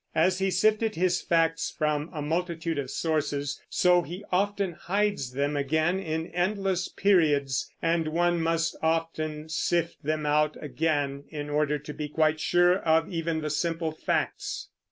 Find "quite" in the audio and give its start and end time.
12.09-12.39